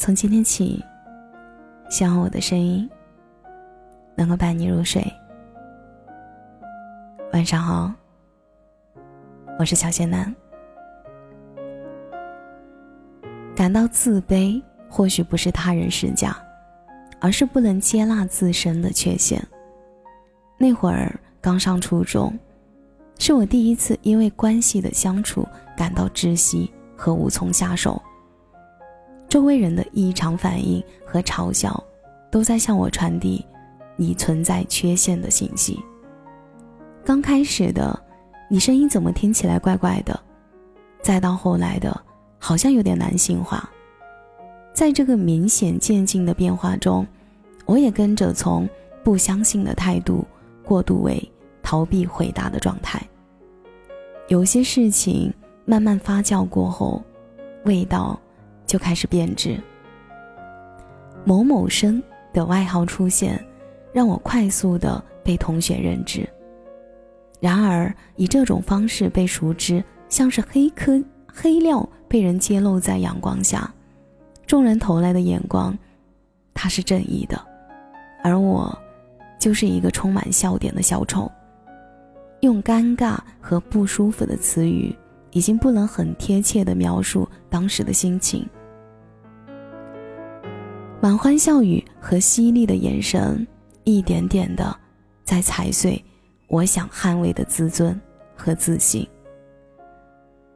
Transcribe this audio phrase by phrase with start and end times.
[0.00, 0.82] 从今天起，
[1.90, 2.88] 希望我的声音
[4.16, 5.04] 能够伴你入睡。
[7.34, 7.92] 晚上好，
[9.58, 10.34] 我是小仙男。
[13.54, 16.34] 感到自卑，或许不是他人施加，
[17.20, 19.46] 而是不能接纳自身的缺陷。
[20.56, 22.32] 那会儿刚上初中，
[23.18, 25.46] 是我第一次因为关系的相处
[25.76, 28.02] 感到窒息和无从下手。
[29.30, 31.82] 周围人的异常反应和嘲笑，
[32.32, 33.46] 都在向我传递
[33.94, 35.78] 你存在缺陷的信息。
[37.04, 37.96] 刚开始的，
[38.50, 40.18] 你声音怎么听起来怪怪的？
[41.00, 41.98] 再到后来的，
[42.40, 43.70] 好像有点男性化。
[44.74, 47.06] 在这个明显渐进的变化中，
[47.66, 48.68] 我也跟着从
[49.04, 50.26] 不相信的态度
[50.64, 51.22] 过渡为
[51.62, 53.00] 逃避回答的状态。
[54.26, 55.32] 有些事情
[55.64, 57.00] 慢慢发酵过后，
[57.64, 58.20] 味道。
[58.70, 59.60] 就开始变质。
[61.24, 62.00] 某某生
[62.32, 63.44] 的外号出现，
[63.92, 66.24] 让我快速的被同学认知。
[67.40, 73.68] 然而，以这种方式被熟知，像是黑科黑料被人揭露在阳光下，
[74.46, 75.76] 众人投来的眼光，
[76.54, 77.44] 他是正义的，
[78.22, 78.78] 而我，
[79.36, 81.28] 就是一个充满笑点的小丑。
[82.38, 84.94] 用尴尬和不舒服的词语，
[85.32, 88.48] 已经不能很贴切的描述当时的心情。
[91.02, 93.46] 满欢笑语和犀利的眼神，
[93.84, 94.76] 一点点的
[95.24, 96.02] 在踩碎
[96.46, 97.98] 我想捍卫的自尊
[98.36, 99.08] 和自信。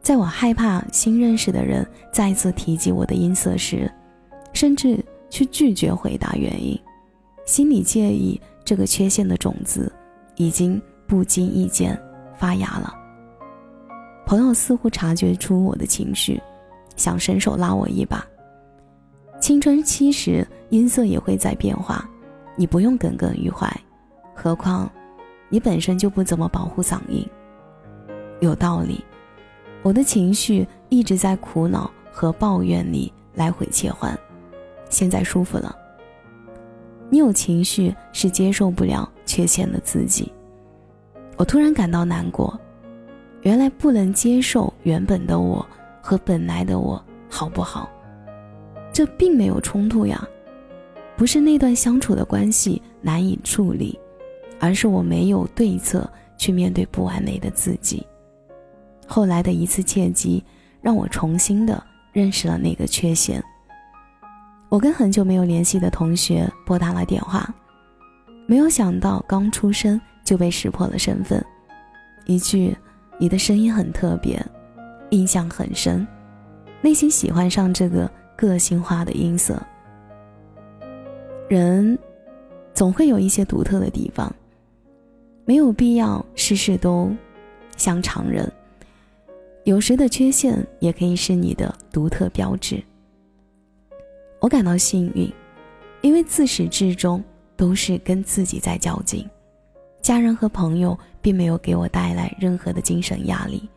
[0.00, 3.92] 在我害怕新认识的人再次提及我的音色时，
[4.54, 6.78] 甚至去拒绝回答原因，
[7.44, 9.92] 心里介意这个缺陷的种子
[10.36, 11.94] 已经不经意间
[12.38, 12.94] 发芽了。
[14.24, 16.40] 朋友似乎察觉出我的情绪，
[16.96, 18.24] 想伸手拉我一把。
[19.40, 22.06] 青春期时，音色也会在变化，
[22.56, 23.66] 你不用耿耿于怀。
[24.34, 24.90] 何况，
[25.48, 27.26] 你本身就不怎么保护嗓音。
[28.40, 29.02] 有道理，
[29.82, 34.16] 我的情绪一直在苦恼和抱怨里来回切换，
[34.90, 35.74] 现在舒服了。
[37.08, 40.30] 你有情绪是接受不了缺陷的自己，
[41.38, 42.58] 我突然感到难过。
[43.40, 45.66] 原来不能接受原本的我
[46.02, 47.90] 和本来的我，好不好？
[48.92, 50.26] 这并没有冲突呀，
[51.16, 53.98] 不是那段相处的关系难以处理，
[54.58, 58.04] 而是我没有对策去面对不完美的自己。
[59.06, 60.44] 后来的一次契机，
[60.80, 63.42] 让我重新的认识了那个缺陷。
[64.68, 67.52] 我跟很久没有联系的同学拨打了电话，
[68.46, 71.44] 没有想到刚出生就被识破了身份，
[72.26, 72.76] 一句
[73.18, 74.40] “你的声音很特别”，
[75.10, 76.06] 印象很深，
[76.80, 78.10] 内心喜欢上这个。
[78.40, 79.62] 个性化的音色，
[81.46, 81.98] 人
[82.72, 84.34] 总会有一些独特的地方，
[85.44, 87.14] 没有必要事事都
[87.76, 88.50] 像常人。
[89.64, 92.82] 有时的缺陷也可以是你的独特标志。
[94.40, 95.30] 我感到幸运，
[96.00, 97.22] 因为自始至终
[97.58, 99.28] 都是跟自己在较劲，
[100.00, 103.68] 家人和朋友并没有给我带来任何的精神压力。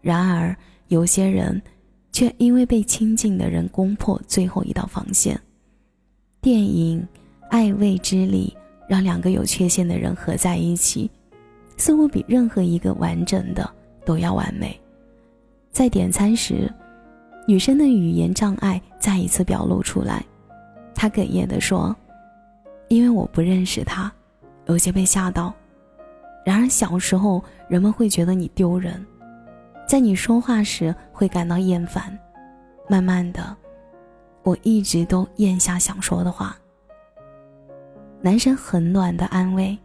[0.00, 0.56] 然而，
[0.86, 1.60] 有些人。
[2.20, 5.40] 却因为被亲近的人攻破最后一道防线。
[6.42, 7.00] 电影
[7.48, 8.54] 《爱未之力》
[8.86, 11.10] 让两个有缺陷的人合在一起，
[11.78, 13.66] 似乎比任何一个完整的
[14.04, 14.78] 都要完美。
[15.72, 16.70] 在点餐时，
[17.48, 20.22] 女生的语言障碍再一次表露出来，
[20.94, 21.96] 她哽咽地说
[22.88, 24.12] ：“因为我不认识他，
[24.66, 25.54] 有些被吓到。
[26.44, 29.02] 然而小时候，人们会觉得你丢人。”
[29.90, 32.16] 在你说话时会感到厌烦，
[32.88, 33.56] 慢慢的，
[34.44, 36.56] 我一直都咽下想说的话。
[38.20, 39.76] 男生很暖的安慰，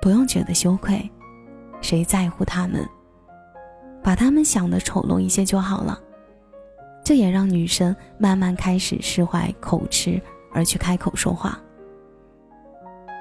[0.00, 1.10] 不用觉得羞愧，
[1.80, 2.88] 谁在乎他们？
[4.04, 5.98] 把他们想的丑陋一些就好了。
[7.02, 10.22] 这也让女生慢慢开始释怀口吃，
[10.52, 11.58] 而去开口说话。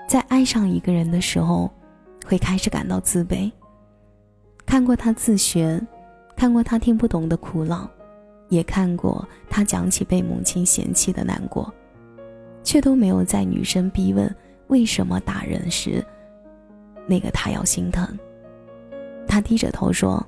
[0.08, 1.74] 在爱上一个人的时候，
[2.24, 3.52] 会开始感到自卑。
[4.64, 5.82] 看过他自学，
[6.38, 7.90] 看过他听不懂的苦恼，
[8.48, 11.74] 也看过他讲起被母亲嫌弃的难过，
[12.64, 14.34] 却都没有在女生逼问
[14.68, 16.06] 为什么打人时，
[17.08, 18.08] 那个他要心疼。
[19.28, 20.24] 他低着头说：“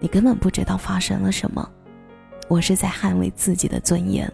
[0.00, 1.66] 你根本不知道发生了什么，
[2.48, 4.30] 我是在捍卫自己的尊严。”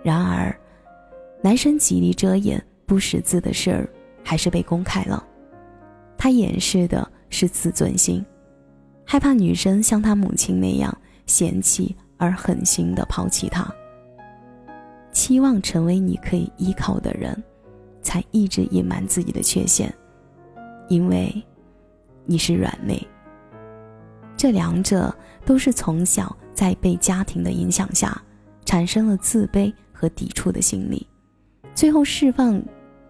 [0.00, 0.56] 然而，
[1.42, 3.88] 男生极力遮掩不识字的事儿，
[4.22, 5.26] 还是被公开了。
[6.16, 7.10] 他掩饰的。
[7.34, 8.22] 是自尊心，
[9.12, 10.90] 害怕女生像他母亲那样
[11.26, 13.70] 嫌弃而狠心的抛弃他。
[15.12, 17.44] 期望成为你可以依靠的人，
[18.00, 19.94] 才一直隐瞒自己的缺陷，
[20.88, 21.30] 因为
[22.24, 23.06] 你是软肋。
[24.34, 25.14] 这两者
[25.44, 28.18] 都是从小在被家庭的影响下，
[28.64, 31.06] 产生了自卑和抵触的心理，
[31.74, 32.58] 最后释放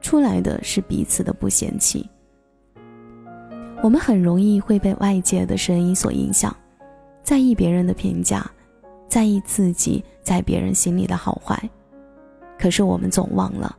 [0.01, 2.11] 出来的是彼此的不嫌弃。
[3.82, 6.56] 我们很容易会被外界的声音所影响，
[7.25, 8.49] 在意别人的评价，
[9.08, 11.61] 在意自己在别人心里的好坏。
[12.56, 13.76] 可是我们总忘了，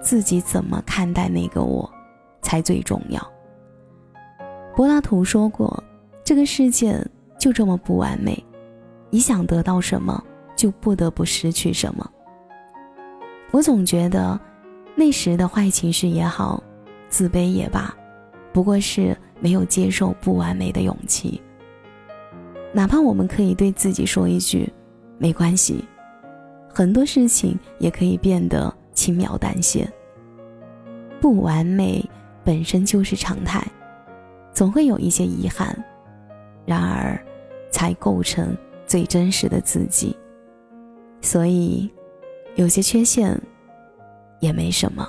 [0.00, 1.88] 自己怎么看待那个我，
[2.40, 3.20] 才最重要。
[4.74, 5.84] 柏拉图说过
[6.24, 6.98] ：“这个世界
[7.38, 8.42] 就这么不完美，
[9.10, 10.24] 你想得到什么，
[10.56, 12.10] 就不得不失去什么。”
[13.52, 14.40] 我总觉得，
[14.94, 16.62] 那时的坏情绪也好，
[17.10, 17.94] 自卑也罢，
[18.50, 19.14] 不过是。
[19.40, 21.40] 没有接受不完美的勇气，
[22.72, 24.72] 哪怕我们可以对自己说一句
[25.18, 25.84] “没关系”，
[26.72, 29.88] 很多事情也可以变得轻描淡写。
[31.20, 32.04] 不完美
[32.44, 33.66] 本身就是常态，
[34.52, 35.76] 总会有一些遗憾，
[36.64, 37.18] 然而，
[37.70, 38.56] 才构成
[38.86, 40.16] 最真实的自己。
[41.22, 41.90] 所以，
[42.54, 43.40] 有些缺陷
[44.40, 45.08] 也没什么。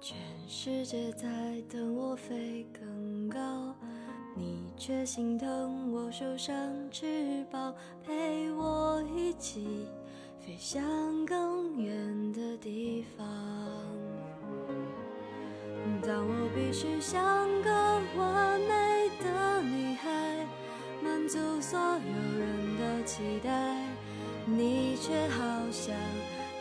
[0.00, 0.16] 全
[0.46, 1.26] 世界在
[1.68, 3.74] 等我飞更高，
[4.36, 6.54] 你却心疼我受伤
[6.90, 9.88] 翅膀，陪我一起
[10.38, 13.26] 飞向更远的地方。
[16.02, 17.70] 当我必须像个
[18.16, 20.46] 完美的女孩，
[21.02, 23.82] 满足所有人的期待，
[24.44, 25.96] 你却好像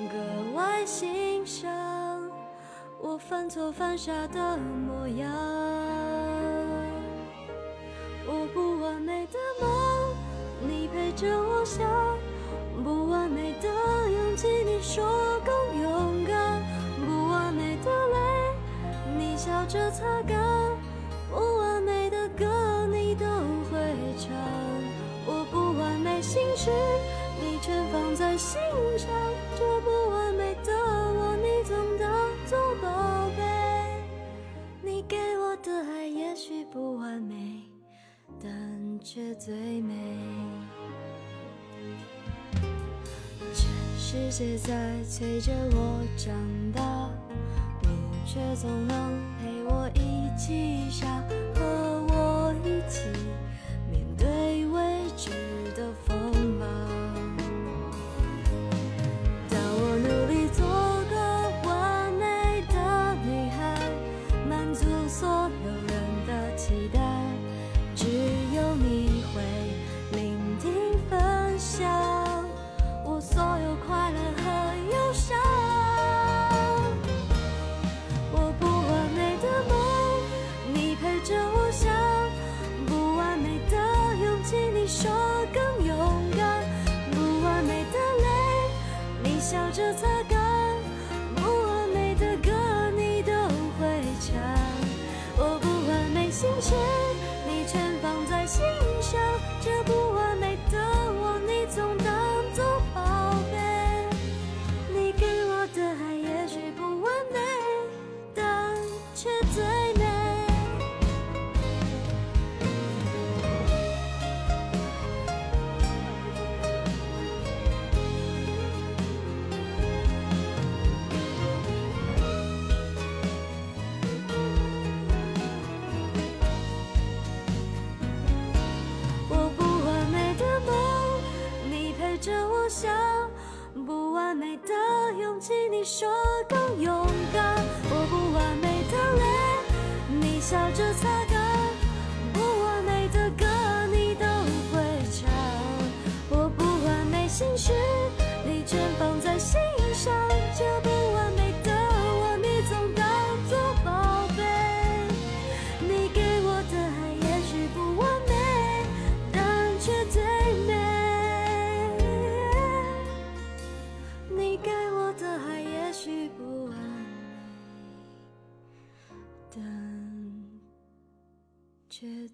[0.10, 1.75] 格外欣赏。
[2.98, 5.32] 我犯错犯傻的模样，
[8.26, 10.16] 我不完美的梦，
[10.62, 11.86] 你陪着我想；
[12.84, 13.68] 不完美的
[14.10, 15.06] 勇气，你说
[15.46, 16.62] 更勇敢；
[17.06, 18.18] 不完美的泪，
[19.18, 20.38] 你笑着擦干；
[21.30, 23.26] 不完美的歌，你都
[23.70, 23.78] 会
[24.18, 24.32] 唱。
[25.28, 26.72] 我不完美心事，
[27.40, 28.60] 你全放在心
[28.98, 29.10] 上。
[39.06, 39.94] 却最美。
[43.54, 43.70] 全
[44.00, 46.34] 世界在催着我长
[46.74, 47.12] 大，
[47.84, 47.88] 你
[48.26, 51.24] 却总能陪我一起傻，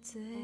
[0.02, 0.41] 最美。